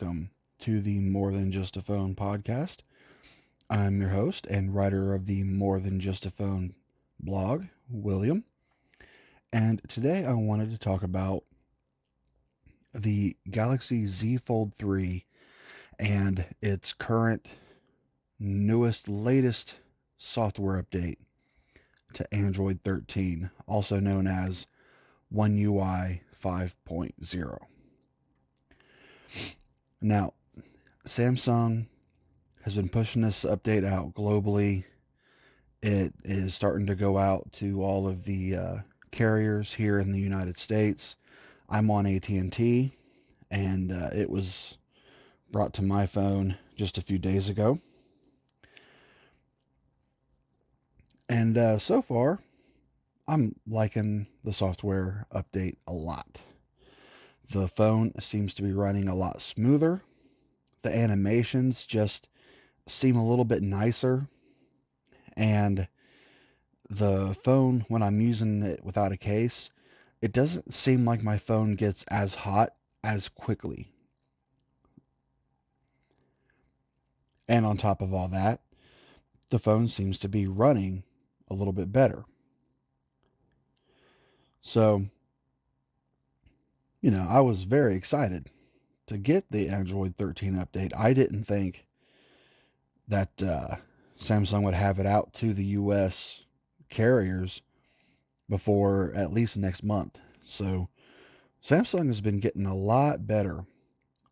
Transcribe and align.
welcome 0.00 0.30
to 0.60 0.80
the 0.80 1.00
More 1.00 1.32
Than 1.32 1.50
Just 1.50 1.76
a 1.76 1.82
Phone 1.82 2.14
podcast. 2.14 2.82
I'm 3.68 4.00
your 4.00 4.10
host 4.10 4.46
and 4.46 4.72
writer 4.72 5.12
of 5.12 5.26
the 5.26 5.42
More 5.42 5.80
Than 5.80 5.98
Just 5.98 6.24
a 6.24 6.30
Phone 6.30 6.72
blog, 7.18 7.64
William. 7.90 8.44
And 9.52 9.80
today 9.88 10.24
I 10.24 10.34
wanted 10.34 10.70
to 10.70 10.78
talk 10.78 11.02
about 11.02 11.42
the 12.94 13.36
Galaxy 13.50 14.06
Z 14.06 14.36
Fold 14.36 14.72
3 14.72 15.24
and 15.98 16.46
its 16.62 16.92
current, 16.92 17.48
newest, 18.38 19.08
latest 19.08 19.78
software 20.16 20.80
update 20.80 21.18
to 22.12 22.34
Android 22.34 22.78
13, 22.84 23.50
also 23.66 23.98
known 23.98 24.28
as 24.28 24.68
One 25.30 25.58
UI 25.58 26.22
5.0. 26.40 27.58
Now, 30.00 30.34
Samsung 31.06 31.86
has 32.62 32.76
been 32.76 32.88
pushing 32.88 33.22
this 33.22 33.44
update 33.44 33.84
out 33.84 34.14
globally. 34.14 34.84
It 35.82 36.14
is 36.24 36.54
starting 36.54 36.86
to 36.86 36.94
go 36.94 37.18
out 37.18 37.50
to 37.54 37.82
all 37.82 38.06
of 38.06 38.24
the 38.24 38.56
uh, 38.56 38.76
carriers 39.10 39.74
here 39.74 39.98
in 39.98 40.12
the 40.12 40.20
United 40.20 40.56
States. 40.56 41.16
I'm 41.68 41.90
on 41.90 42.06
AT&T, 42.06 42.92
and 43.50 43.92
uh, 43.92 44.10
it 44.14 44.30
was 44.30 44.78
brought 45.50 45.72
to 45.74 45.82
my 45.82 46.06
phone 46.06 46.56
just 46.76 46.98
a 46.98 47.02
few 47.02 47.18
days 47.18 47.48
ago. 47.48 47.80
And 51.28 51.58
uh, 51.58 51.78
so 51.78 52.02
far, 52.02 52.38
I'm 53.26 53.52
liking 53.66 54.28
the 54.44 54.52
software 54.52 55.26
update 55.34 55.76
a 55.88 55.92
lot. 55.92 56.40
The 57.50 57.68
phone 57.68 58.12
seems 58.20 58.52
to 58.54 58.62
be 58.62 58.72
running 58.72 59.08
a 59.08 59.14
lot 59.14 59.40
smoother. 59.40 60.02
The 60.82 60.94
animations 60.94 61.86
just 61.86 62.28
seem 62.86 63.16
a 63.16 63.26
little 63.26 63.44
bit 63.44 63.62
nicer. 63.62 64.28
And 65.36 65.88
the 66.90 67.34
phone, 67.42 67.86
when 67.88 68.02
I'm 68.02 68.20
using 68.20 68.62
it 68.62 68.84
without 68.84 69.12
a 69.12 69.16
case, 69.16 69.70
it 70.20 70.32
doesn't 70.32 70.74
seem 70.74 71.04
like 71.04 71.22
my 71.22 71.38
phone 71.38 71.74
gets 71.74 72.02
as 72.04 72.34
hot 72.34 72.74
as 73.02 73.28
quickly. 73.28 73.92
And 77.48 77.64
on 77.64 77.78
top 77.78 78.02
of 78.02 78.12
all 78.12 78.28
that, 78.28 78.60
the 79.48 79.58
phone 79.58 79.88
seems 79.88 80.18
to 80.18 80.28
be 80.28 80.46
running 80.46 81.02
a 81.48 81.54
little 81.54 81.72
bit 81.72 81.90
better. 81.90 82.24
So, 84.60 85.06
you 87.00 87.10
know, 87.10 87.26
I 87.28 87.40
was 87.40 87.64
very 87.64 87.94
excited 87.94 88.50
to 89.06 89.18
get 89.18 89.50
the 89.50 89.68
Android 89.68 90.16
13 90.16 90.54
update. 90.54 90.92
I 90.96 91.12
didn't 91.12 91.44
think 91.44 91.86
that 93.08 93.42
uh, 93.42 93.76
Samsung 94.18 94.62
would 94.64 94.74
have 94.74 94.98
it 94.98 95.06
out 95.06 95.32
to 95.34 95.54
the 95.54 95.64
US 95.64 96.44
carriers 96.88 97.62
before 98.48 99.12
at 99.14 99.32
least 99.32 99.56
next 99.56 99.82
month. 99.82 100.18
So, 100.44 100.88
Samsung 101.62 102.06
has 102.06 102.20
been 102.20 102.38
getting 102.40 102.66
a 102.66 102.74
lot 102.74 103.26
better 103.26 103.64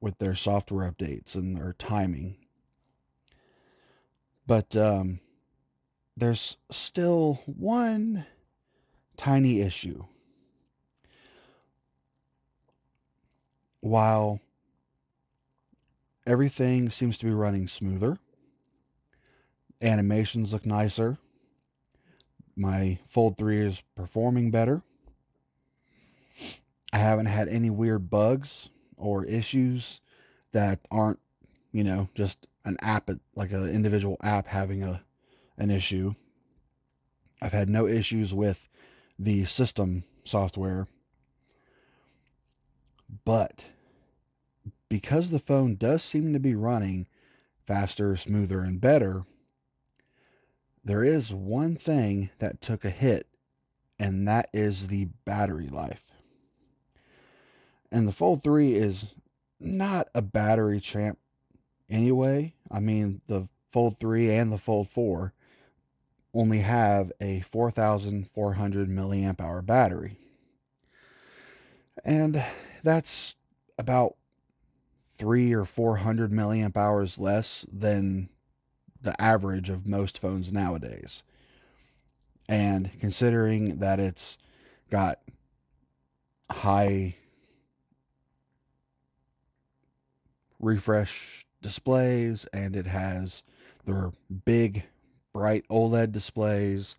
with 0.01 0.19
their 0.19 0.34
software 0.34 0.91
updates 0.91 1.34
and 1.34 1.56
their 1.56 1.75
timing. 1.75 2.36
But 4.47 4.77
um, 4.77 5.20
there's 6.17 6.56
still 6.70 7.41
one 7.47 8.25
tiny 9.17 9.61
issue. 9.61 10.05
While 13.80 14.41
everything 16.27 16.90
seems 16.90 17.18
to 17.18 17.27
be 17.27 17.33
running 17.33 17.68
smoother, 17.68 18.18
animations 19.83 20.52
look 20.52 20.67
nicer, 20.67 21.18
my 22.56 22.98
Fold 23.08 23.36
3 23.36 23.58
is 23.58 23.83
performing 23.95 24.51
better. 24.51 24.83
I 26.92 26.98
haven't 26.98 27.27
had 27.27 27.48
any 27.48 27.70
weird 27.70 28.08
bugs 28.08 28.70
or 28.96 29.24
issues 29.24 30.01
that 30.52 30.80
aren't, 30.90 31.20
you 31.72 31.84
know, 31.84 32.08
just 32.14 32.46
an 32.64 32.77
app 32.80 33.11
like 33.34 33.52
an 33.52 33.68
individual 33.68 34.17
app 34.22 34.46
having 34.46 34.83
a 34.83 35.02
an 35.58 35.70
issue. 35.70 36.14
I've 37.40 37.52
had 37.52 37.68
no 37.68 37.86
issues 37.86 38.33
with 38.33 38.67
the 39.18 39.45
system 39.45 40.05
software. 40.24 40.86
But 43.24 43.67
because 44.89 45.30
the 45.30 45.39
phone 45.39 45.77
does 45.77 46.02
seem 46.02 46.33
to 46.33 46.40
be 46.40 46.55
running 46.55 47.06
faster, 47.67 48.17
smoother, 48.17 48.61
and 48.61 48.80
better, 48.80 49.24
there 50.84 51.02
is 51.02 51.33
one 51.33 51.74
thing 51.74 52.30
that 52.39 52.61
took 52.61 52.84
a 52.84 52.90
hit, 52.90 53.27
and 53.98 54.27
that 54.28 54.48
is 54.52 54.86
the 54.86 55.06
battery 55.24 55.68
life. 55.68 56.05
And 57.90 58.06
the 58.06 58.12
Fold 58.12 58.42
3 58.42 58.74
is 58.74 59.06
not 59.58 60.08
a 60.14 60.22
battery 60.22 60.80
champ 60.80 61.18
anyway. 61.89 62.55
I 62.70 62.80
mean, 62.80 63.20
the 63.27 63.48
Fold 63.72 63.98
3 63.98 64.30
and 64.33 64.52
the 64.52 64.58
Fold 64.58 64.89
4 64.90 65.33
only 66.34 66.58
have 66.58 67.11
a 67.20 67.40
4,400 67.40 68.89
milliamp 68.89 69.40
hour 69.40 69.62
battery. 69.62 70.16
And 72.05 72.45
that's 72.86 73.35
about 73.79 74.14
three 75.19 75.52
or 75.52 75.64
400 75.64 76.30
milliamp 76.30 76.77
hours 76.77 77.19
less 77.19 77.67
than 77.73 78.29
the 79.02 79.20
average 79.20 79.70
of 79.70 79.86
most 79.86 80.19
phones 80.19 80.52
nowadays. 80.52 81.25
And 82.48 82.89
considering 83.01 83.79
that 83.80 83.98
it's 83.98 84.39
got 84.89 85.19
high 86.48 87.17
refresh 90.61 91.45
displays 91.63 92.46
and 92.52 92.77
it 92.77 92.86
has 92.86 93.42
their 93.85 94.13
big 94.45 94.85
bright 95.33 95.64
OLED 95.69 96.13
displays. 96.13 96.95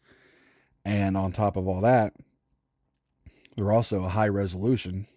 And 0.84 1.16
on 1.16 1.32
top 1.32 1.56
of 1.56 1.66
all 1.68 1.82
that, 1.82 2.14
they're 3.56 3.72
also 3.72 4.04
a 4.04 4.10
high 4.10 4.28
resolution. 4.28 5.08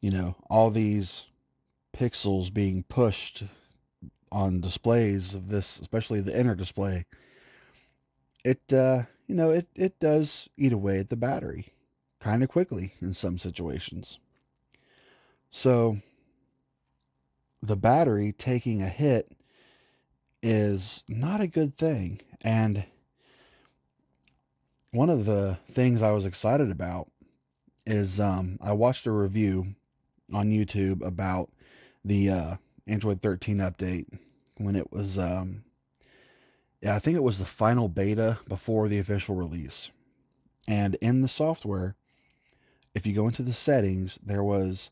You 0.00 0.10
know, 0.10 0.36
all 0.48 0.70
these 0.70 1.26
pixels 1.92 2.52
being 2.52 2.84
pushed 2.84 3.42
on 4.30 4.60
displays 4.60 5.34
of 5.34 5.48
this, 5.48 5.80
especially 5.80 6.20
the 6.20 6.38
inner 6.38 6.54
display, 6.54 7.04
it, 8.44 8.72
uh, 8.72 9.02
you 9.26 9.34
know, 9.34 9.50
it, 9.50 9.66
it 9.74 9.98
does 9.98 10.48
eat 10.56 10.72
away 10.72 10.98
at 11.00 11.08
the 11.08 11.16
battery 11.16 11.66
kind 12.20 12.42
of 12.42 12.48
quickly 12.48 12.92
in 13.00 13.12
some 13.12 13.38
situations. 13.38 14.18
So 15.50 15.96
the 17.62 17.76
battery 17.76 18.32
taking 18.32 18.82
a 18.82 18.88
hit 18.88 19.32
is 20.42 21.02
not 21.08 21.40
a 21.40 21.48
good 21.48 21.76
thing. 21.76 22.20
And 22.42 22.84
one 24.92 25.10
of 25.10 25.24
the 25.24 25.58
things 25.72 26.02
I 26.02 26.12
was 26.12 26.26
excited 26.26 26.70
about 26.70 27.10
is 27.86 28.20
um, 28.20 28.58
I 28.62 28.72
watched 28.72 29.06
a 29.06 29.12
review 29.12 29.74
on 30.32 30.50
YouTube 30.50 31.04
about 31.04 31.50
the 32.04 32.30
uh, 32.30 32.56
Android 32.86 33.22
13 33.22 33.58
update 33.58 34.06
when 34.56 34.76
it 34.76 34.90
was, 34.92 35.18
um, 35.18 35.64
yeah, 36.80 36.94
I 36.94 36.98
think 36.98 37.16
it 37.16 37.22
was 37.22 37.38
the 37.38 37.44
final 37.44 37.88
beta 37.88 38.38
before 38.48 38.88
the 38.88 38.98
official 38.98 39.34
release. 39.34 39.90
And 40.68 40.96
in 40.96 41.22
the 41.22 41.28
software, 41.28 41.96
if 42.94 43.06
you 43.06 43.14
go 43.14 43.26
into 43.26 43.42
the 43.42 43.52
settings, 43.52 44.18
there 44.22 44.44
was 44.44 44.90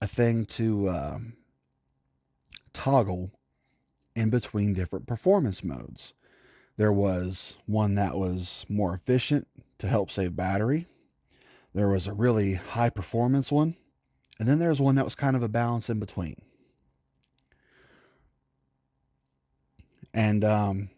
a 0.00 0.06
thing 0.06 0.44
to 0.46 0.90
um, 0.90 1.32
toggle 2.72 3.30
in 4.14 4.30
between 4.30 4.74
different 4.74 5.06
performance 5.06 5.64
modes. 5.64 6.12
There 6.76 6.92
was 6.92 7.56
one 7.66 7.94
that 7.94 8.16
was 8.16 8.66
more 8.68 8.94
efficient 8.94 9.46
to 9.78 9.88
help 9.88 10.10
save 10.10 10.36
battery. 10.36 10.86
There 11.72 11.88
was 11.88 12.06
a 12.06 12.12
really 12.12 12.54
high 12.54 12.90
performance 12.90 13.50
one. 13.50 13.76
And 14.38 14.48
then 14.48 14.58
there's 14.58 14.80
one 14.80 14.96
that 14.96 15.04
was 15.04 15.14
kind 15.14 15.36
of 15.36 15.42
a 15.42 15.48
balance 15.48 15.90
in 15.90 16.00
between. 16.00 16.36
And 20.12 20.44
um, 20.44 20.90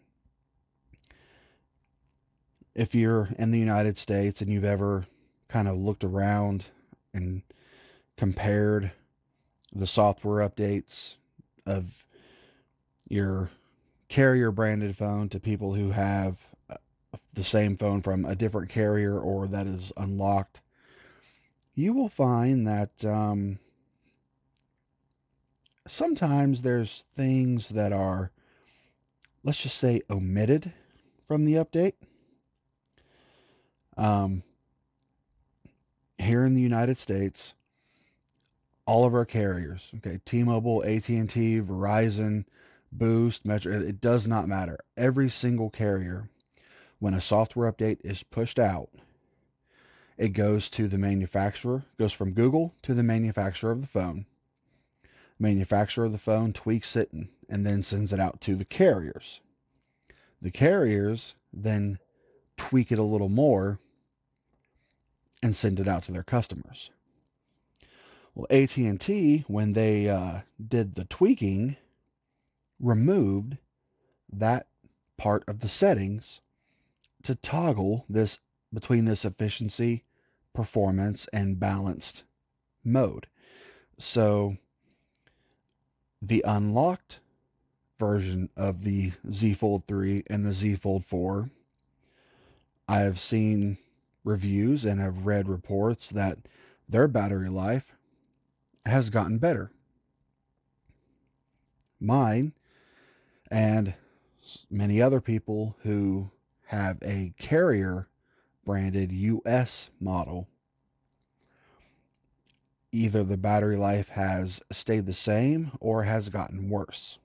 if 2.75 2.93
you're 2.93 3.27
in 3.39 3.51
the 3.51 3.59
United 3.59 3.97
States 3.97 4.41
and 4.41 4.51
you've 4.51 4.63
ever 4.63 5.05
kind 5.47 5.67
of 5.67 5.77
looked 5.77 6.03
around 6.03 6.65
and 7.13 7.41
compared 8.17 8.91
the 9.73 9.87
software 9.87 10.47
updates 10.47 11.17
of 11.65 12.05
your 13.09 13.49
carrier 14.07 14.51
branded 14.51 14.95
phone 14.95 15.29
to 15.29 15.39
people 15.39 15.73
who 15.73 15.89
have 15.89 16.39
uh, 16.69 16.75
the 17.33 17.43
same 17.43 17.75
phone 17.75 18.01
from 18.01 18.25
a 18.25 18.35
different 18.35 18.69
carrier 18.69 19.19
or 19.19 19.47
that 19.47 19.67
is 19.67 19.91
unlocked, 19.97 20.61
you 21.77 21.93
will 21.93 22.09
find 22.09 22.65
that 22.65 23.05
um, 23.05 23.59
sometimes 25.85 26.63
there's 26.63 27.05
things 27.15 27.69
that 27.69 27.93
are, 27.93 28.31
let's 29.43 29.61
just 29.61 29.77
say, 29.77 30.01
omitted 30.09 30.73
from 31.27 31.45
the 31.45 31.53
update. 31.53 31.93
Um, 33.95 34.41
here 36.17 36.45
in 36.45 36.55
the 36.55 36.61
United 36.61 36.97
States, 36.97 37.53
all 38.87 39.05
of 39.05 39.13
our 39.13 39.25
carriers, 39.25 39.91
okay, 39.97 40.19
T-Mobile, 40.25 40.83
AT&T, 40.83 41.61
Verizon, 41.61 42.43
Boost, 42.91 43.45
Metro, 43.45 43.79
it 43.79 44.01
does 44.01 44.27
not 44.27 44.47
matter. 44.47 44.79
Every 44.97 45.29
single 45.29 45.69
carrier, 45.69 46.27
when 46.97 47.13
a 47.13 47.21
software 47.21 47.71
update 47.71 47.99
is 48.03 48.23
pushed 48.23 48.57
out, 48.57 48.89
it 50.17 50.29
goes 50.29 50.69
to 50.71 50.87
the 50.87 50.97
manufacturer, 50.97 51.83
goes 51.97 52.11
from 52.11 52.33
Google 52.33 52.73
to 52.81 52.93
the 52.93 53.03
manufacturer 53.03 53.71
of 53.71 53.81
the 53.81 53.87
phone. 53.87 54.25
Manufacturer 55.39 56.05
of 56.05 56.11
the 56.11 56.17
phone 56.17 56.53
tweaks 56.53 56.95
it 56.95 57.13
and, 57.13 57.29
and 57.49 57.65
then 57.65 57.83
sends 57.83 58.11
it 58.11 58.19
out 58.19 58.41
to 58.41 58.55
the 58.55 58.65
carriers. 58.65 59.41
The 60.41 60.51
carriers 60.51 61.35
then 61.53 61.99
tweak 62.57 62.91
it 62.91 62.99
a 62.99 63.03
little 63.03 63.29
more 63.29 63.79
and 65.43 65.55
send 65.55 65.79
it 65.79 65.87
out 65.87 66.03
to 66.03 66.11
their 66.11 66.23
customers. 66.23 66.89
Well, 68.33 68.47
AT&T 68.49 69.45
when 69.47 69.73
they 69.73 70.09
uh, 70.09 70.41
did 70.67 70.95
the 70.95 71.05
tweaking 71.05 71.77
removed 72.79 73.57
that 74.31 74.67
part 75.17 75.43
of 75.47 75.59
the 75.59 75.69
settings 75.69 76.41
to 77.23 77.35
toggle 77.35 78.05
this 78.09 78.39
between 78.77 79.05
this 79.05 79.25
efficiency, 79.25 80.03
performance, 80.53 81.25
and 81.33 81.59
balanced 81.59 82.25
mode. 82.85 83.25
So 83.97 84.55
the 86.21 86.43
unlocked 86.47 87.19
version 87.97 88.51
of 88.55 88.83
the 88.83 89.13
Z 89.31 89.55
Fold 89.55 89.87
3 89.87 90.25
and 90.29 90.45
the 90.45 90.53
Z 90.53 90.75
Fold 90.75 91.03
4, 91.03 91.49
I 92.87 92.99
have 92.99 93.19
seen 93.19 93.79
reviews 94.23 94.85
and 94.85 95.01
have 95.01 95.25
read 95.25 95.49
reports 95.49 96.11
that 96.11 96.37
their 96.87 97.07
battery 97.07 97.49
life 97.49 97.95
has 98.85 99.09
gotten 99.09 99.39
better. 99.39 99.71
Mine 101.99 102.53
and 103.49 103.95
many 104.69 105.01
other 105.01 105.19
people 105.19 105.75
who 105.81 106.29
have 106.65 106.99
a 107.01 107.33
carrier 107.39 108.07
branded 108.67 109.13
US 109.13 109.89
model, 110.01 110.45
either 112.91 113.23
the 113.23 113.37
battery 113.37 113.77
life 113.77 114.09
has 114.09 114.61
stayed 114.73 115.05
the 115.05 115.13
same 115.13 115.71
or 115.79 116.03
has 116.03 116.27
gotten 116.27 116.69
worse. 116.69 117.17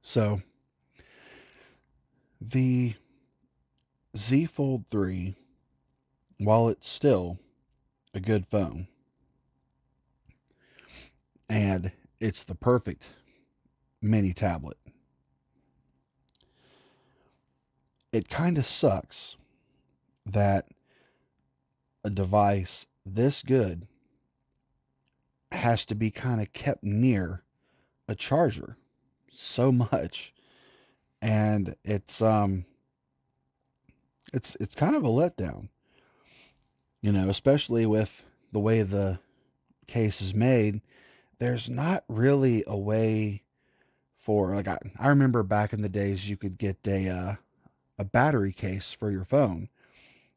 So, 0.00 0.40
the 2.40 2.94
Z 4.16 4.46
Fold 4.46 4.86
3, 4.86 5.36
while 6.38 6.70
it's 6.70 6.88
still 6.88 7.38
a 8.14 8.20
good 8.20 8.46
phone, 8.46 8.88
and 11.50 11.92
it's 12.18 12.44
the 12.44 12.54
perfect 12.54 13.10
mini 14.00 14.32
tablet, 14.32 14.78
it 18.14 18.28
kind 18.28 18.58
of 18.58 18.64
sucks 18.64 19.36
that 20.26 20.68
a 22.04 22.10
device 22.10 22.86
this 23.04 23.42
good 23.42 23.88
has 25.50 25.84
to 25.86 25.96
be 25.96 26.12
kind 26.12 26.40
of 26.40 26.52
kept 26.52 26.84
near 26.84 27.42
a 28.06 28.14
charger 28.14 28.76
so 29.30 29.72
much. 29.92 30.32
And 31.20 31.74
it's 31.84 32.22
um 32.22 32.64
it's 34.32 34.56
it's 34.60 34.74
kind 34.76 34.94
of 34.94 35.04
a 35.04 35.08
letdown 35.08 35.68
you 37.02 37.12
know 37.12 37.28
especially 37.28 37.86
with 37.86 38.24
the 38.52 38.60
way 38.60 38.82
the 38.82 39.18
case 39.88 40.22
is 40.22 40.34
made. 40.34 40.80
There's 41.40 41.68
not 41.68 42.04
really 42.08 42.62
a 42.66 42.78
way 42.78 43.42
for 44.18 44.54
like 44.54 44.68
I, 44.68 44.78
I 45.00 45.08
remember 45.08 45.42
back 45.42 45.72
in 45.72 45.82
the 45.82 45.88
days 45.88 46.28
you 46.28 46.36
could 46.36 46.56
get 46.56 46.78
a 46.86 47.08
uh, 47.08 47.34
a 47.98 48.04
battery 48.04 48.52
case 48.52 48.92
for 48.92 49.10
your 49.10 49.24
phone 49.24 49.68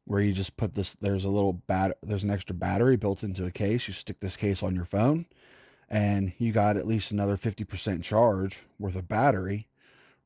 where 0.08 0.22
you 0.22 0.32
just 0.32 0.56
put 0.56 0.74
this 0.74 0.94
there's 0.94 1.24
a 1.24 1.28
little 1.28 1.52
bat 1.52 1.98
there's 2.02 2.24
an 2.24 2.30
extra 2.30 2.56
battery 2.56 2.96
built 2.96 3.22
into 3.22 3.44
a 3.44 3.50
case. 3.50 3.86
You 3.86 3.94
stick 3.94 4.18
this 4.20 4.36
case 4.36 4.62
on 4.62 4.74
your 4.74 4.86
phone 4.86 5.26
and 5.90 6.32
you 6.38 6.50
got 6.50 6.76
at 6.76 6.86
least 6.86 7.12
another 7.12 7.36
50% 7.36 8.02
charge 8.02 8.58
worth 8.78 8.96
of 8.96 9.08
battery 9.08 9.68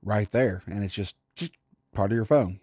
right 0.03 0.31
there. 0.31 0.63
And 0.67 0.85
it's 0.85 0.95
just, 0.95 1.17
just 1.35 1.53
part 1.93 2.13
of 2.13 2.17
your 2.17 2.25
phone. 2.25 2.61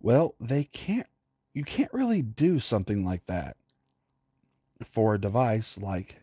Well 0.00 0.34
they 0.40 0.64
can't 0.64 1.06
you 1.52 1.64
can't 1.64 1.92
really 1.92 2.22
do 2.22 2.58
something 2.58 3.04
like 3.04 3.26
that 3.26 3.56
for 4.84 5.14
a 5.14 5.20
device 5.20 5.76
like 5.76 6.16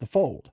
the 0.00 0.06
fold. 0.06 0.50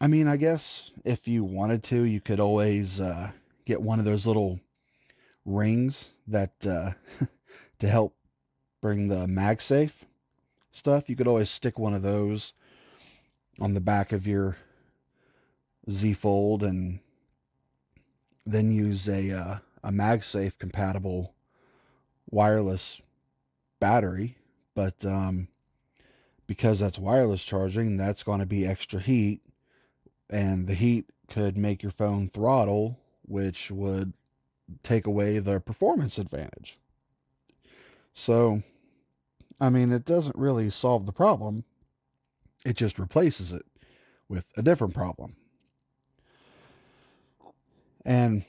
I 0.00 0.08
mean 0.08 0.26
i 0.26 0.36
guess 0.36 0.90
if 1.04 1.28
you 1.28 1.44
wanted 1.44 1.84
to 1.84 2.02
you 2.02 2.20
could 2.20 2.40
always 2.40 3.00
uh, 3.00 3.30
get 3.66 3.82
one 3.82 3.98
of 3.98 4.04
those 4.04 4.26
little 4.26 4.58
rings 5.44 6.08
that 6.28 6.54
uh, 6.66 6.92
to 7.80 7.88
help 7.88 8.16
bring 8.80 9.08
the 9.08 9.26
MagSafe 9.26 9.92
stuff. 10.70 11.10
You 11.10 11.16
could 11.16 11.28
always 11.28 11.50
stick 11.50 11.78
one 11.78 11.92
of 11.92 12.02
those 12.02 12.54
on 13.60 13.74
the 13.74 13.80
back 13.80 14.12
of 14.12 14.26
your 14.26 14.56
Z 15.90 16.14
Fold 16.14 16.62
and 16.62 17.00
then 18.46 18.70
use 18.70 19.08
a 19.08 19.32
uh, 19.32 19.56
a 19.82 19.90
MagSafe 19.90 20.58
compatible 20.58 21.34
wireless 22.30 23.00
battery. 23.80 24.36
But 24.74 25.04
um, 25.04 25.48
because 26.46 26.78
that's 26.78 26.98
wireless 26.98 27.42
charging, 27.42 27.96
that's 27.96 28.22
going 28.22 28.40
to 28.40 28.46
be 28.46 28.66
extra 28.66 29.00
heat, 29.00 29.40
and 30.30 30.66
the 30.66 30.74
heat 30.74 31.06
could 31.28 31.56
make 31.56 31.82
your 31.82 31.92
phone 31.92 32.28
throttle 32.28 33.00
which 33.26 33.70
would 33.70 34.12
take 34.82 35.06
away 35.06 35.38
the 35.38 35.60
performance 35.60 36.18
advantage. 36.18 36.78
So, 38.14 38.62
I 39.60 39.68
mean, 39.70 39.92
it 39.92 40.04
doesn't 40.04 40.36
really 40.36 40.70
solve 40.70 41.06
the 41.06 41.12
problem, 41.12 41.64
it 42.64 42.76
just 42.76 42.98
replaces 42.98 43.52
it 43.52 43.64
with 44.28 44.44
a 44.56 44.62
different 44.62 44.94
problem. 44.94 45.36
And 48.04 48.44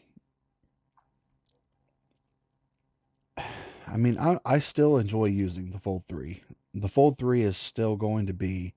I 3.87 3.97
mean, 3.97 4.17
I, 4.19 4.39
I 4.45 4.59
still 4.59 4.97
enjoy 4.97 5.25
using 5.25 5.71
the 5.71 5.79
Fold 5.79 6.03
3. 6.07 6.41
The 6.73 6.87
Fold 6.87 7.17
3 7.17 7.41
is 7.41 7.57
still 7.57 7.95
going 7.95 8.27
to 8.27 8.33
be 8.33 8.73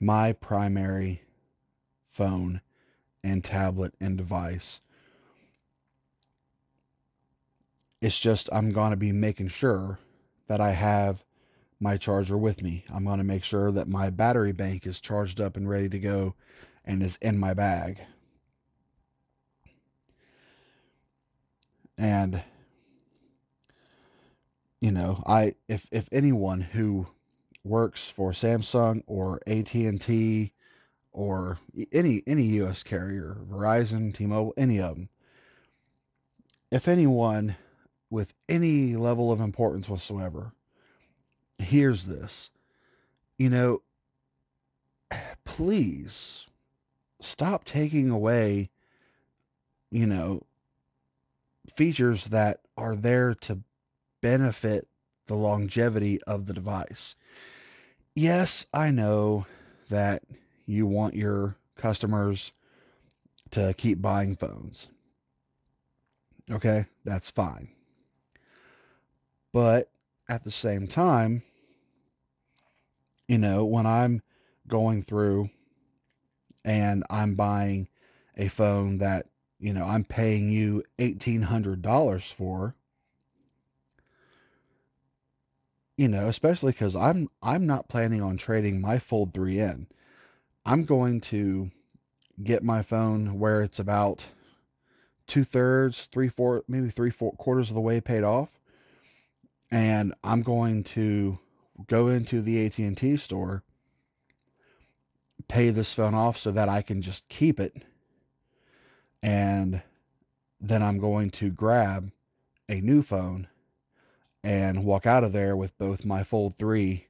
my 0.00 0.32
primary 0.32 1.22
phone 2.10 2.60
and 3.22 3.44
tablet 3.44 3.94
and 4.00 4.16
device 4.16 4.80
It's 8.04 8.18
just 8.18 8.50
I'm 8.52 8.70
going 8.70 8.90
to 8.90 8.98
be 8.98 9.12
making 9.12 9.48
sure 9.48 9.98
that 10.46 10.60
I 10.60 10.72
have 10.72 11.24
my 11.80 11.96
charger 11.96 12.36
with 12.36 12.60
me. 12.60 12.84
I'm 12.92 13.06
going 13.06 13.16
to 13.16 13.24
make 13.24 13.44
sure 13.44 13.72
that 13.72 13.88
my 13.88 14.10
battery 14.10 14.52
bank 14.52 14.86
is 14.86 15.00
charged 15.00 15.40
up 15.40 15.56
and 15.56 15.66
ready 15.66 15.88
to 15.88 15.98
go 15.98 16.34
and 16.84 17.02
is 17.02 17.16
in 17.22 17.38
my 17.38 17.54
bag. 17.54 17.98
And 21.96 22.44
you 24.82 24.90
know, 24.90 25.22
I 25.26 25.54
if 25.66 25.88
if 25.90 26.06
anyone 26.12 26.60
who 26.60 27.06
works 27.64 28.10
for 28.10 28.32
Samsung 28.32 29.02
or 29.06 29.40
AT&T 29.46 30.52
or 31.12 31.58
any 31.90 32.22
any 32.26 32.42
US 32.60 32.82
carrier, 32.82 33.38
Verizon, 33.48 34.12
T-Mobile, 34.12 34.52
any 34.58 34.78
of 34.78 34.94
them, 34.94 35.08
if 36.70 36.86
anyone 36.86 37.56
with 38.14 38.32
any 38.48 38.94
level 38.94 39.32
of 39.32 39.40
importance 39.40 39.88
whatsoever 39.88 40.52
hears 41.58 42.06
this, 42.06 42.48
you 43.38 43.50
know, 43.50 43.82
please 45.44 46.46
stop 47.20 47.64
taking 47.64 48.10
away, 48.10 48.70
you 49.90 50.06
know, 50.06 50.40
features 51.74 52.26
that 52.26 52.60
are 52.76 52.94
there 52.94 53.34
to 53.34 53.58
benefit 54.20 54.86
the 55.26 55.34
longevity 55.34 56.22
of 56.22 56.46
the 56.46 56.52
device. 56.52 57.16
Yes, 58.14 58.64
I 58.72 58.92
know 58.92 59.44
that 59.88 60.22
you 60.66 60.86
want 60.86 61.14
your 61.14 61.56
customers 61.74 62.52
to 63.50 63.74
keep 63.76 64.00
buying 64.00 64.36
phones. 64.36 64.86
Okay, 66.48 66.86
that's 67.04 67.28
fine. 67.28 67.68
But 69.54 69.90
at 70.28 70.44
the 70.44 70.50
same 70.50 70.86
time, 70.88 71.42
you 73.28 73.38
know, 73.38 73.64
when 73.64 73.86
I'm 73.86 74.20
going 74.68 75.02
through 75.04 75.48
and 76.64 77.04
I'm 77.08 77.36
buying 77.36 77.88
a 78.36 78.48
phone 78.48 78.98
that, 78.98 79.26
you 79.60 79.72
know, 79.72 79.84
I'm 79.84 80.04
paying 80.04 80.50
you 80.50 80.82
$1,800 80.98 82.32
for, 82.34 82.74
you 85.96 86.08
know, 86.08 86.28
especially 86.28 86.72
because 86.72 86.96
I'm 86.96 87.28
I'm 87.42 87.66
not 87.66 87.88
planning 87.88 88.22
on 88.22 88.36
trading 88.36 88.80
my 88.80 88.98
Fold 88.98 89.32
3 89.34 89.60
in. 89.60 89.86
I'm 90.66 90.84
going 90.84 91.20
to 91.22 91.70
get 92.42 92.62
my 92.64 92.82
phone 92.82 93.38
where 93.40 93.62
it's 93.62 93.80
about 93.80 94.26
two 95.26 95.44
thirds, 95.44 96.06
three 96.06 96.28
four, 96.28 96.64
maybe 96.68 96.90
three 96.90 97.10
four 97.10 97.32
quarters 97.32 97.70
of 97.70 97.74
the 97.74 97.80
way 97.82 98.00
paid 98.00 98.24
off, 98.24 98.50
and 99.72 100.14
I'm 100.22 100.42
going 100.42 100.84
to 100.84 101.38
go 101.86 102.08
into 102.08 102.40
the 102.40 102.66
AT&T 102.66 103.16
store, 103.16 103.62
pay 105.48 105.70
this 105.70 105.92
phone 105.92 106.14
off 106.14 106.38
so 106.38 106.52
that 106.52 106.68
I 106.68 106.82
can 106.82 107.02
just 107.02 107.28
keep 107.28 107.60
it, 107.60 107.74
and 109.22 109.82
then 110.60 110.82
I'm 110.82 110.98
going 110.98 111.30
to 111.30 111.50
grab 111.50 112.10
a 112.68 112.80
new 112.80 113.02
phone 113.02 113.48
and 114.42 114.84
walk 114.84 115.06
out 115.06 115.24
of 115.24 115.32
there 115.32 115.56
with 115.56 115.76
both 115.78 116.04
my 116.04 116.22
Fold 116.22 116.56
3 116.56 117.06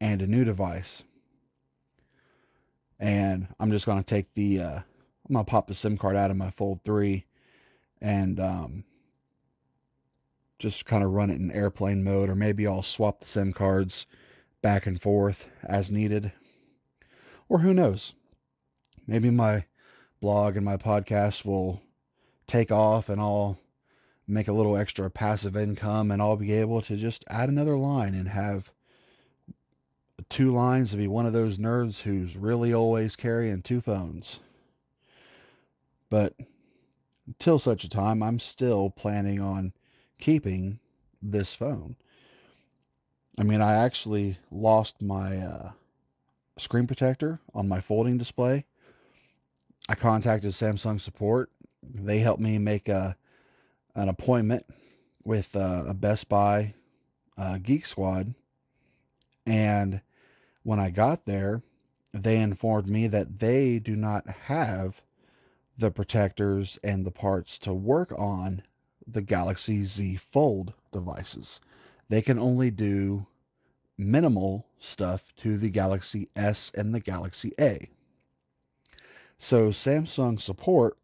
and 0.00 0.22
a 0.22 0.26
new 0.26 0.44
device. 0.44 1.04
And 2.98 3.46
I'm 3.60 3.70
just 3.70 3.86
going 3.86 3.98
to 3.98 4.04
take 4.04 4.32
the, 4.34 4.62
uh, 4.62 4.78
I'm 4.78 5.32
going 5.32 5.44
to 5.44 5.50
pop 5.50 5.66
the 5.66 5.74
SIM 5.74 5.98
card 5.98 6.16
out 6.16 6.30
of 6.30 6.36
my 6.36 6.50
Fold 6.50 6.82
3 6.82 7.24
and 8.00 8.40
um, 8.40 8.84
just 10.58 10.86
kind 10.86 11.04
of 11.04 11.12
run 11.12 11.30
it 11.30 11.40
in 11.40 11.50
airplane 11.52 12.02
mode, 12.02 12.28
or 12.28 12.34
maybe 12.34 12.66
I'll 12.66 12.82
swap 12.82 13.20
the 13.20 13.26
SIM 13.26 13.52
cards 13.52 14.06
back 14.60 14.86
and 14.86 15.00
forth 15.00 15.46
as 15.62 15.90
needed. 15.90 16.32
Or 17.48 17.60
who 17.60 17.72
knows? 17.72 18.12
Maybe 19.06 19.30
my 19.30 19.64
blog 20.20 20.56
and 20.56 20.64
my 20.64 20.76
podcast 20.76 21.44
will 21.44 21.80
take 22.46 22.72
off 22.72 23.08
and 23.08 23.20
I'll 23.20 23.58
make 24.26 24.48
a 24.48 24.52
little 24.52 24.76
extra 24.76 25.08
passive 25.10 25.56
income 25.56 26.10
and 26.10 26.20
I'll 26.20 26.36
be 26.36 26.52
able 26.52 26.82
to 26.82 26.96
just 26.96 27.24
add 27.28 27.48
another 27.48 27.76
line 27.76 28.14
and 28.14 28.28
have 28.28 28.70
two 30.28 30.52
lines 30.52 30.90
to 30.90 30.96
be 30.96 31.06
one 31.08 31.24
of 31.24 31.32
those 31.32 31.58
nerds 31.58 32.02
who's 32.02 32.36
really 32.36 32.74
always 32.74 33.16
carrying 33.16 33.62
two 33.62 33.80
phones. 33.80 34.40
But 36.10 36.34
until 37.26 37.58
such 37.58 37.84
a 37.84 37.88
time, 37.88 38.22
I'm 38.22 38.38
still 38.38 38.90
planning 38.90 39.40
on 39.40 39.72
keeping 40.18 40.78
this 41.22 41.54
phone. 41.54 41.96
I 43.38 43.44
mean, 43.44 43.60
I 43.60 43.84
actually 43.84 44.36
lost 44.50 45.00
my 45.00 45.38
uh, 45.38 45.70
screen 46.56 46.86
protector 46.86 47.40
on 47.54 47.68
my 47.68 47.80
folding 47.80 48.18
display. 48.18 48.64
I 49.88 49.94
contacted 49.94 50.50
Samsung 50.50 51.00
support. 51.00 51.50
They 51.82 52.18
helped 52.18 52.42
me 52.42 52.58
make 52.58 52.88
a 52.88 53.16
an 53.94 54.08
appointment 54.08 54.64
with 55.24 55.54
uh, 55.56 55.84
a 55.88 55.94
Best 55.94 56.28
Buy 56.28 56.74
uh, 57.36 57.58
Geek 57.58 57.86
Squad. 57.86 58.34
And 59.46 60.00
when 60.62 60.78
I 60.78 60.90
got 60.90 61.24
there, 61.24 61.62
they 62.12 62.40
informed 62.40 62.88
me 62.88 63.06
that 63.08 63.38
they 63.38 63.78
do 63.78 63.96
not 63.96 64.28
have 64.28 65.00
the 65.78 65.90
protectors 65.90 66.78
and 66.82 67.04
the 67.04 67.10
parts 67.10 67.58
to 67.60 67.72
work 67.72 68.12
on 68.18 68.62
the 69.10 69.22
Galaxy 69.22 69.84
Z 69.84 70.16
Fold 70.16 70.72
devices. 70.92 71.60
They 72.08 72.22
can 72.22 72.38
only 72.38 72.70
do 72.70 73.26
minimal 73.96 74.66
stuff 74.78 75.34
to 75.36 75.56
the 75.56 75.70
Galaxy 75.70 76.28
S 76.36 76.70
and 76.74 76.94
the 76.94 77.00
Galaxy 77.00 77.52
A. 77.60 77.88
So 79.38 79.68
Samsung 79.70 80.40
support 80.40 80.98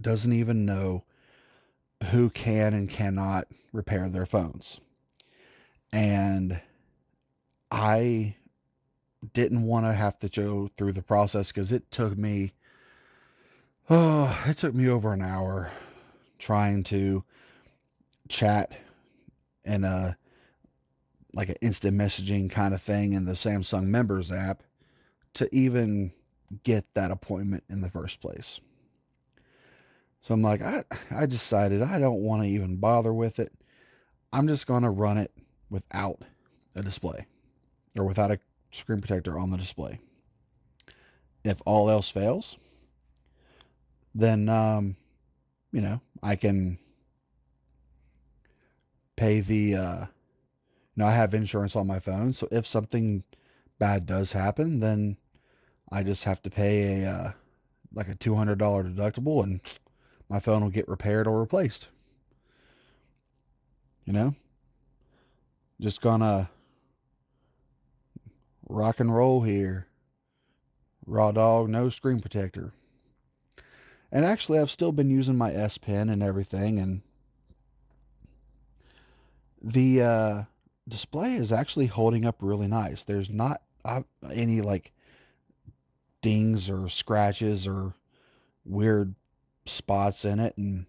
doesn't 0.00 0.32
even 0.32 0.64
know 0.64 1.04
who 2.10 2.30
can 2.30 2.74
and 2.74 2.88
cannot 2.88 3.46
repair 3.72 4.08
their 4.08 4.26
phones. 4.26 4.80
And 5.92 6.60
I 7.70 8.36
didn't 9.34 9.64
want 9.64 9.86
to 9.86 9.92
have 9.92 10.18
to 10.18 10.28
go 10.28 10.68
through 10.76 10.92
the 10.92 11.02
process 11.02 11.48
because 11.48 11.72
it 11.72 11.90
took 11.90 12.16
me 12.16 12.52
oh 13.88 14.44
it 14.46 14.56
took 14.56 14.74
me 14.74 14.88
over 14.88 15.12
an 15.12 15.22
hour 15.22 15.70
trying 16.42 16.82
to 16.82 17.22
chat 18.28 18.76
in 19.64 19.84
a 19.84 20.16
like 21.34 21.48
an 21.48 21.54
instant 21.62 21.96
messaging 21.96 22.50
kind 22.50 22.74
of 22.74 22.82
thing 22.82 23.12
in 23.12 23.24
the 23.24 23.32
Samsung 23.32 23.84
members 23.84 24.32
app 24.32 24.62
to 25.34 25.48
even 25.54 26.12
get 26.64 26.84
that 26.94 27.10
appointment 27.10 27.62
in 27.70 27.80
the 27.80 27.88
first 27.88 28.20
place. 28.20 28.60
So 30.20 30.34
I'm 30.34 30.42
like, 30.42 30.62
I, 30.62 30.84
I 31.10 31.26
decided 31.26 31.80
I 31.80 31.98
don't 31.98 32.22
want 32.22 32.42
to 32.42 32.48
even 32.48 32.76
bother 32.76 33.14
with 33.14 33.38
it. 33.38 33.52
I'm 34.32 34.48
just 34.48 34.66
going 34.66 34.82
to 34.82 34.90
run 34.90 35.18
it 35.18 35.32
without 35.70 36.20
a 36.74 36.82
display 36.82 37.24
or 37.96 38.04
without 38.04 38.30
a 38.30 38.38
screen 38.72 39.00
protector 39.00 39.38
on 39.38 39.50
the 39.50 39.56
display. 39.56 40.00
If 41.44 41.62
all 41.64 41.88
else 41.88 42.10
fails, 42.10 42.56
then, 44.14 44.48
um, 44.48 44.96
you 45.72 45.80
know, 45.80 46.00
I 46.22 46.36
can 46.36 46.78
pay 49.16 49.40
the, 49.40 49.76
uh, 49.76 50.00
you 50.00 50.06
know, 50.96 51.06
I 51.06 51.12
have 51.12 51.34
insurance 51.34 51.76
on 51.76 51.86
my 51.86 51.98
phone. 51.98 52.32
So 52.32 52.46
if 52.52 52.66
something 52.66 53.24
bad 53.78 54.06
does 54.06 54.32
happen, 54.32 54.80
then 54.80 55.16
I 55.90 56.02
just 56.02 56.24
have 56.24 56.42
to 56.42 56.50
pay 56.50 57.02
a, 57.02 57.10
uh, 57.10 57.32
like 57.94 58.08
a 58.08 58.14
$200 58.14 58.56
deductible 58.56 59.42
and 59.42 59.60
my 60.28 60.40
phone 60.40 60.62
will 60.62 60.70
get 60.70 60.88
repaired 60.88 61.26
or 61.26 61.40
replaced. 61.40 61.88
You 64.04 64.12
know? 64.12 64.34
Just 65.80 66.00
gonna 66.00 66.48
rock 68.68 69.00
and 69.00 69.14
roll 69.14 69.42
here. 69.42 69.86
Raw 71.06 71.32
dog, 71.32 71.68
no 71.68 71.88
screen 71.88 72.20
protector. 72.20 72.72
And 74.12 74.26
actually, 74.26 74.58
I've 74.58 74.70
still 74.70 74.92
been 74.92 75.08
using 75.08 75.36
my 75.36 75.52
S 75.54 75.78
Pen 75.78 76.10
and 76.10 76.22
everything, 76.22 76.78
and 76.80 77.00
the 79.62 80.02
uh, 80.02 80.42
display 80.86 81.34
is 81.34 81.50
actually 81.50 81.86
holding 81.86 82.26
up 82.26 82.36
really 82.40 82.68
nice. 82.68 83.04
There's 83.04 83.30
not 83.30 83.62
uh, 83.86 84.02
any 84.30 84.60
like 84.60 84.92
dings 86.20 86.68
or 86.68 86.90
scratches 86.90 87.66
or 87.66 87.94
weird 88.66 89.14
spots 89.64 90.26
in 90.26 90.40
it, 90.40 90.58
and 90.58 90.84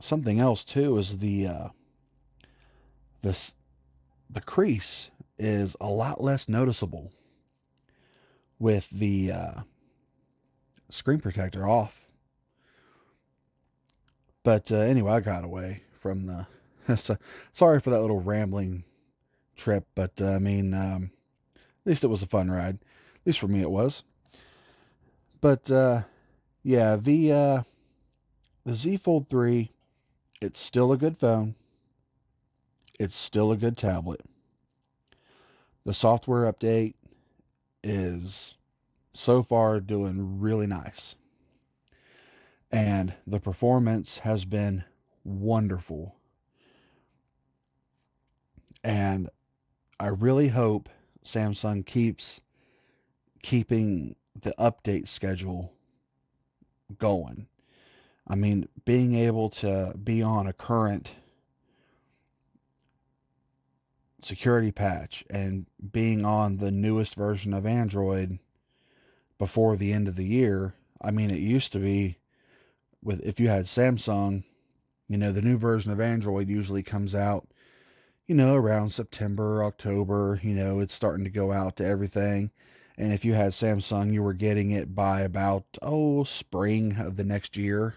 something 0.00 0.38
else 0.38 0.62
too 0.62 0.98
is 0.98 1.16
the 1.16 1.46
uh, 1.46 1.68
this 3.22 3.54
the 4.28 4.42
crease 4.42 5.08
is 5.38 5.76
a 5.80 5.88
lot 5.88 6.22
less 6.22 6.46
noticeable 6.46 7.10
with 8.58 8.88
the 8.90 9.32
uh, 9.32 9.60
screen 10.90 11.20
protector 11.20 11.66
off. 11.66 12.06
But 14.46 14.70
uh, 14.70 14.76
anyway, 14.76 15.10
I 15.10 15.18
got 15.18 15.42
away 15.42 15.82
from 15.98 16.22
the. 16.22 16.46
sorry 17.50 17.80
for 17.80 17.90
that 17.90 18.00
little 18.00 18.20
rambling 18.20 18.84
trip, 19.56 19.84
but 19.96 20.12
uh, 20.20 20.34
I 20.34 20.38
mean, 20.38 20.72
um, 20.72 21.10
at 21.56 21.84
least 21.84 22.04
it 22.04 22.06
was 22.06 22.22
a 22.22 22.28
fun 22.28 22.48
ride. 22.48 22.76
At 22.76 23.26
least 23.26 23.40
for 23.40 23.48
me, 23.48 23.60
it 23.62 23.70
was. 23.72 24.04
But 25.40 25.68
uh, 25.68 26.02
yeah, 26.62 26.94
the 26.94 27.32
uh, 27.32 27.62
the 28.64 28.76
Z 28.76 28.98
Fold 28.98 29.28
3, 29.28 29.68
it's 30.40 30.60
still 30.60 30.92
a 30.92 30.96
good 30.96 31.18
phone. 31.18 31.56
It's 33.00 33.16
still 33.16 33.50
a 33.50 33.56
good 33.56 33.76
tablet. 33.76 34.20
The 35.82 35.92
software 35.92 36.52
update 36.52 36.94
is 37.82 38.56
so 39.12 39.42
far 39.42 39.80
doing 39.80 40.38
really 40.38 40.68
nice. 40.68 41.16
And 42.72 43.14
the 43.26 43.40
performance 43.40 44.18
has 44.18 44.44
been 44.44 44.84
wonderful. 45.24 46.14
And 48.84 49.28
I 49.98 50.08
really 50.08 50.48
hope 50.48 50.88
Samsung 51.24 51.84
keeps 51.84 52.40
keeping 53.42 54.16
the 54.40 54.54
update 54.58 55.08
schedule 55.08 55.72
going. 56.98 57.46
I 58.28 58.34
mean, 58.34 58.68
being 58.84 59.14
able 59.14 59.50
to 59.50 59.94
be 60.02 60.22
on 60.22 60.46
a 60.46 60.52
current 60.52 61.14
security 64.20 64.72
patch 64.72 65.24
and 65.30 65.66
being 65.92 66.24
on 66.24 66.56
the 66.56 66.72
newest 66.72 67.14
version 67.14 67.54
of 67.54 67.66
Android 67.66 68.38
before 69.38 69.76
the 69.76 69.92
end 69.92 70.08
of 70.08 70.16
the 70.16 70.24
year. 70.24 70.74
I 71.00 71.12
mean, 71.12 71.30
it 71.30 71.38
used 71.38 71.72
to 71.72 71.78
be 71.78 72.18
with 73.06 73.24
if 73.24 73.38
you 73.38 73.48
had 73.48 73.66
Samsung, 73.66 74.42
you 75.08 75.16
know, 75.16 75.30
the 75.30 75.40
new 75.40 75.56
version 75.56 75.92
of 75.92 76.00
Android 76.00 76.48
usually 76.48 76.82
comes 76.82 77.14
out, 77.14 77.46
you 78.26 78.34
know, 78.34 78.56
around 78.56 78.90
September, 78.90 79.62
October, 79.62 80.40
you 80.42 80.54
know, 80.54 80.80
it's 80.80 80.92
starting 80.92 81.24
to 81.24 81.30
go 81.30 81.52
out 81.52 81.76
to 81.76 81.86
everything. 81.86 82.50
And 82.98 83.12
if 83.12 83.24
you 83.24 83.32
had 83.32 83.52
Samsung, 83.52 84.12
you 84.12 84.24
were 84.24 84.34
getting 84.34 84.72
it 84.72 84.92
by 84.92 85.20
about, 85.20 85.64
oh, 85.82 86.24
spring 86.24 86.96
of 86.98 87.16
the 87.16 87.24
next 87.24 87.56
year, 87.56 87.94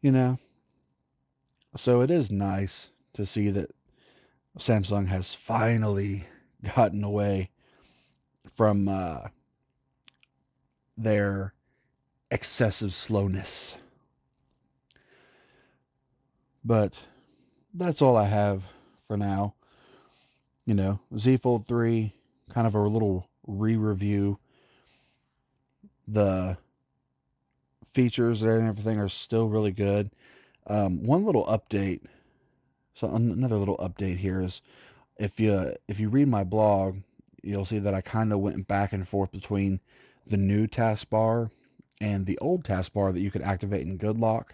you 0.00 0.10
know. 0.10 0.38
So 1.76 2.00
it 2.00 2.10
is 2.10 2.30
nice 2.30 2.90
to 3.12 3.26
see 3.26 3.50
that 3.50 3.70
Samsung 4.58 5.06
has 5.06 5.34
finally 5.34 6.24
gotten 6.74 7.04
away 7.04 7.50
from 8.54 8.88
uh, 8.88 9.28
their 10.96 11.52
excessive 12.30 12.92
slowness. 12.92 13.76
But 16.64 16.98
that's 17.74 18.02
all 18.02 18.16
I 18.16 18.24
have 18.24 18.64
for 19.06 19.16
now. 19.16 19.54
You 20.64 20.74
know, 20.74 20.98
Z 21.16 21.36
Fold 21.38 21.66
3, 21.66 22.12
kind 22.50 22.66
of 22.66 22.74
a 22.74 22.80
little 22.80 23.28
re 23.46 23.76
review. 23.76 24.38
The 26.08 26.56
features 27.94 28.42
and 28.42 28.66
everything 28.66 28.98
are 28.98 29.08
still 29.08 29.48
really 29.48 29.72
good. 29.72 30.10
Um, 30.66 31.04
one 31.04 31.24
little 31.24 31.46
update. 31.46 32.02
So 32.94 33.08
another 33.10 33.56
little 33.56 33.76
update 33.78 34.16
here 34.16 34.40
is 34.40 34.62
if 35.18 35.38
you 35.38 35.72
if 35.86 36.00
you 36.00 36.08
read 36.08 36.28
my 36.28 36.44
blog, 36.44 36.96
you'll 37.42 37.64
see 37.64 37.78
that 37.78 37.94
I 37.94 38.00
kind 38.00 38.32
of 38.32 38.40
went 38.40 38.66
back 38.66 38.92
and 38.92 39.06
forth 39.06 39.30
between 39.30 39.80
the 40.26 40.36
new 40.36 40.66
taskbar 40.66 41.50
and 42.00 42.26
the 42.26 42.38
old 42.38 42.64
taskbar 42.64 43.12
that 43.12 43.20
you 43.20 43.30
could 43.30 43.42
activate 43.42 43.86
in 43.86 43.98
GoodLock. 43.98 44.50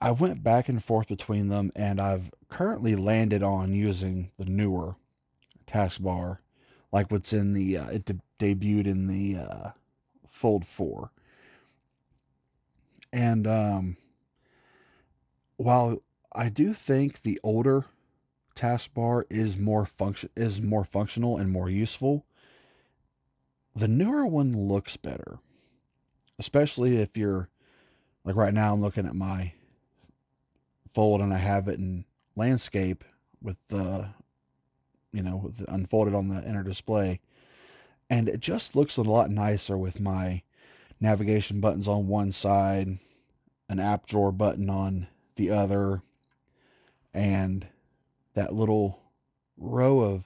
I 0.00 0.10
went 0.10 0.42
back 0.42 0.68
and 0.68 0.82
forth 0.82 1.08
between 1.08 1.48
them, 1.48 1.70
and 1.76 2.00
I've 2.00 2.32
currently 2.48 2.96
landed 2.96 3.42
on 3.42 3.72
using 3.72 4.30
the 4.36 4.44
newer 4.44 4.96
taskbar, 5.66 6.38
like 6.92 7.10
what's 7.10 7.32
in 7.32 7.52
the 7.52 7.78
uh, 7.78 7.88
it 7.90 8.04
de- 8.04 8.20
debuted 8.38 8.86
in 8.86 9.06
the 9.06 9.36
uh, 9.36 9.70
Fold 10.28 10.66
4. 10.66 11.10
And 13.12 13.46
um, 13.46 13.96
while 15.56 16.02
I 16.32 16.48
do 16.48 16.74
think 16.74 17.22
the 17.22 17.38
older 17.44 17.84
taskbar 18.56 19.24
is 19.30 19.56
more 19.56 19.84
function 19.84 20.30
is 20.34 20.60
more 20.60 20.84
functional 20.84 21.36
and 21.36 21.50
more 21.50 21.70
useful, 21.70 22.26
the 23.76 23.88
newer 23.88 24.26
one 24.26 24.56
looks 24.56 24.96
better. 24.96 25.38
Especially 26.38 26.96
if 26.96 27.16
you're 27.16 27.48
like 28.24 28.36
right 28.36 28.54
now 28.54 28.72
I'm 28.72 28.80
looking 28.80 29.06
at 29.06 29.14
my 29.14 29.52
fold 30.92 31.20
and 31.20 31.32
I 31.32 31.38
have 31.38 31.68
it 31.68 31.78
in 31.78 32.04
landscape 32.36 33.04
with 33.42 33.56
the 33.68 34.08
you 35.12 35.22
know 35.22 35.36
with 35.36 35.64
unfolded 35.68 36.14
on 36.14 36.28
the 36.28 36.46
inner 36.48 36.62
display. 36.62 37.20
And 38.10 38.28
it 38.28 38.40
just 38.40 38.76
looks 38.76 38.96
a 38.96 39.02
lot 39.02 39.30
nicer 39.30 39.78
with 39.78 40.00
my 40.00 40.42
navigation 41.00 41.60
buttons 41.60 41.88
on 41.88 42.06
one 42.06 42.32
side 42.32 42.98
an 43.68 43.80
app 43.80 44.06
drawer 44.06 44.32
button 44.32 44.68
on 44.68 45.08
the 45.36 45.50
other 45.50 46.02
and 47.14 47.66
that 48.34 48.54
little 48.54 49.00
row 49.56 50.00
of 50.00 50.24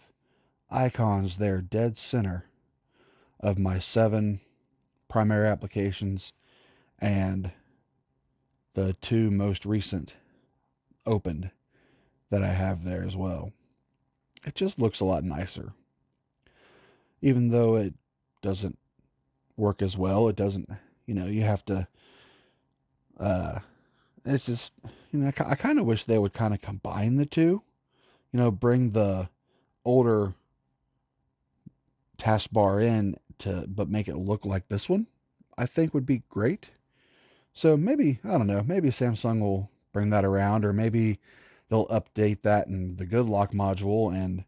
icons 0.70 1.38
there 1.38 1.60
dead 1.60 1.96
center 1.96 2.44
of 3.40 3.58
my 3.58 3.78
seven 3.78 4.40
primary 5.16 5.48
applications 5.48 6.34
and 6.98 7.50
the 8.74 8.92
two 9.00 9.30
most 9.30 9.64
recent 9.64 10.14
opened 11.06 11.50
that 12.28 12.42
I 12.42 12.48
have 12.48 12.84
there 12.84 13.02
as 13.02 13.16
well. 13.16 13.50
It 14.46 14.54
just 14.54 14.78
looks 14.78 15.00
a 15.00 15.06
lot 15.06 15.24
nicer. 15.24 15.72
Even 17.22 17.48
though 17.48 17.76
it 17.76 17.94
doesn't 18.42 18.78
work 19.56 19.80
as 19.80 19.96
well, 19.96 20.28
it 20.28 20.36
doesn't, 20.36 20.68
you 21.06 21.14
know, 21.14 21.24
you 21.24 21.44
have 21.44 21.64
to, 21.64 21.88
uh, 23.18 23.60
it's 24.26 24.44
just, 24.44 24.70
you 25.12 25.20
know, 25.20 25.32
I, 25.38 25.52
I 25.52 25.54
kind 25.54 25.78
of 25.78 25.86
wish 25.86 26.04
they 26.04 26.18
would 26.18 26.34
kind 26.34 26.52
of 26.52 26.60
combine 26.60 27.16
the 27.16 27.24
two, 27.24 27.62
you 28.32 28.38
know, 28.38 28.50
bring 28.50 28.90
the 28.90 29.30
older 29.82 30.34
taskbar 32.18 32.82
in 32.82 33.16
to, 33.38 33.66
but 33.68 33.88
make 33.88 34.08
it 34.08 34.16
look 34.16 34.44
like 34.46 34.68
this 34.68 34.88
one, 34.88 35.06
I 35.58 35.66
think 35.66 35.94
would 35.94 36.06
be 36.06 36.22
great. 36.28 36.70
So 37.52 37.76
maybe, 37.76 38.20
I 38.24 38.32
don't 38.32 38.46
know, 38.46 38.62
maybe 38.62 38.90
Samsung 38.90 39.40
will 39.40 39.70
bring 39.92 40.10
that 40.10 40.24
around, 40.24 40.64
or 40.64 40.72
maybe 40.72 41.18
they'll 41.68 41.86
update 41.86 42.42
that 42.42 42.66
in 42.66 42.96
the 42.96 43.06
good 43.06 43.26
lock 43.26 43.52
module, 43.52 44.14
and 44.14 44.44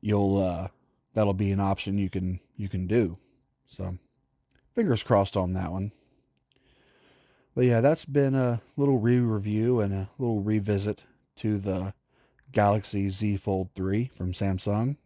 you'll 0.00 0.38
uh, 0.38 0.68
that'll 1.14 1.32
be 1.32 1.52
an 1.52 1.60
option 1.60 1.98
you 1.98 2.10
can 2.10 2.38
you 2.56 2.68
can 2.68 2.86
do. 2.86 3.16
So 3.66 3.96
fingers 4.74 5.02
crossed 5.02 5.36
on 5.36 5.54
that 5.54 5.72
one. 5.72 5.92
But 7.54 7.64
yeah, 7.66 7.80
that's 7.80 8.04
been 8.04 8.34
a 8.34 8.60
little 8.76 8.98
re-review 8.98 9.80
and 9.80 9.92
a 9.92 10.10
little 10.18 10.40
revisit 10.40 11.04
to 11.36 11.58
the 11.58 11.92
Galaxy 12.50 13.08
Z 13.08 13.38
Fold 13.38 13.70
3 13.74 14.10
from 14.14 14.32
Samsung. 14.32 14.96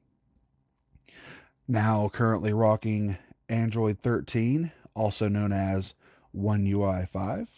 Now 1.69 2.09
currently 2.09 2.53
rocking 2.53 3.19
Android 3.49 3.99
13, 3.99 4.71
also 4.95 5.29
known 5.29 5.53
as 5.53 5.95
One 6.31 6.65
UI 6.65 7.07
5. 7.07 7.49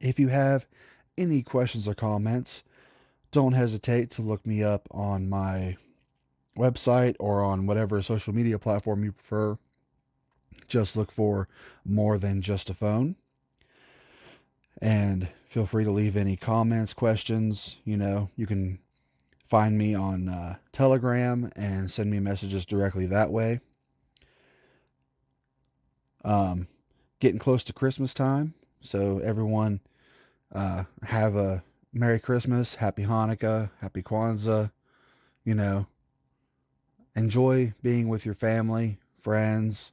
If 0.00 0.20
you 0.20 0.28
have 0.28 0.64
any 1.18 1.42
questions 1.42 1.88
or 1.88 1.94
comments, 1.94 2.62
don't 3.32 3.54
hesitate 3.54 4.10
to 4.10 4.22
look 4.22 4.46
me 4.46 4.62
up 4.62 4.86
on 4.92 5.28
my 5.28 5.76
website 6.56 7.16
or 7.18 7.42
on 7.42 7.66
whatever 7.66 8.00
social 8.02 8.32
media 8.32 8.58
platform 8.58 9.02
you 9.02 9.10
prefer. 9.10 9.58
Just 10.68 10.96
look 10.96 11.10
for 11.10 11.48
more 11.84 12.18
than 12.18 12.40
just 12.40 12.70
a 12.70 12.74
phone. 12.74 13.16
And 14.80 15.28
feel 15.48 15.66
free 15.66 15.84
to 15.84 15.90
leave 15.90 16.16
any 16.16 16.36
comments, 16.36 16.94
questions. 16.94 17.74
You 17.84 17.96
know, 17.96 18.30
you 18.36 18.46
can 18.46 18.78
find 19.48 19.76
me 19.76 19.94
on 19.94 20.28
uh, 20.28 20.56
Telegram 20.72 21.50
and 21.56 21.90
send 21.90 22.10
me 22.10 22.20
messages 22.20 22.64
directly 22.66 23.06
that 23.06 23.30
way. 23.30 23.60
Um, 26.24 26.66
getting 27.20 27.38
close 27.38 27.64
to 27.64 27.72
Christmas 27.72 28.14
time, 28.14 28.54
so 28.80 29.18
everyone 29.18 29.80
uh, 30.52 30.84
have 31.02 31.36
a 31.36 31.62
Merry 31.92 32.18
Christmas, 32.18 32.74
Happy 32.74 33.04
Hanukkah, 33.04 33.70
Happy 33.80 34.02
Kwanzaa. 34.02 34.70
You 35.44 35.54
know, 35.54 35.86
enjoy 37.14 37.74
being 37.82 38.08
with 38.08 38.24
your 38.24 38.34
family, 38.34 38.98
friends. 39.20 39.92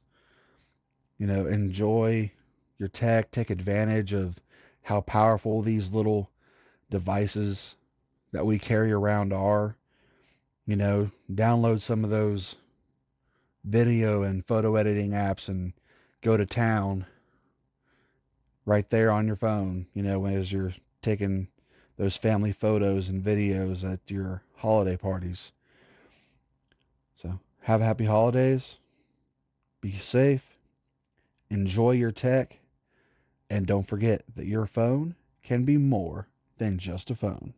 You 1.18 1.26
know, 1.26 1.46
enjoy 1.46 2.32
your 2.78 2.88
tech. 2.88 3.30
Take 3.30 3.50
advantage 3.50 4.14
of 4.14 4.36
how 4.80 5.02
powerful 5.02 5.62
these 5.62 5.92
little 5.92 6.30
devices 6.90 7.76
that 8.32 8.44
we 8.44 8.58
carry 8.58 8.92
around 8.92 9.32
are. 9.32 9.76
You 10.66 10.76
know, 10.76 11.10
download 11.32 11.80
some 11.80 12.04
of 12.04 12.10
those 12.10 12.56
video 13.64 14.22
and 14.22 14.44
photo 14.46 14.76
editing 14.76 15.10
apps 15.10 15.48
and 15.48 15.72
go 16.20 16.36
to 16.36 16.46
town 16.46 17.06
right 18.64 18.88
there 18.90 19.10
on 19.10 19.26
your 19.26 19.36
phone, 19.36 19.86
you 19.94 20.02
know, 20.02 20.24
as 20.26 20.52
you're 20.52 20.72
taking 21.00 21.48
those 21.96 22.16
family 22.16 22.52
photos 22.52 23.08
and 23.08 23.22
videos 23.22 23.84
at 23.90 24.00
your 24.10 24.42
holiday 24.56 24.96
parties. 24.96 25.52
So, 27.16 27.38
have 27.60 27.80
happy 27.80 28.04
holidays. 28.04 28.78
Be 29.80 29.92
safe. 29.92 30.56
Enjoy 31.50 31.92
your 31.92 32.12
tech. 32.12 32.58
And 33.50 33.66
don't 33.66 33.86
forget 33.86 34.22
that 34.36 34.46
your 34.46 34.66
phone 34.66 35.14
can 35.42 35.64
be 35.64 35.76
more 35.76 36.26
than 36.58 36.78
just 36.78 37.10
a 37.10 37.14
phone. 37.14 37.52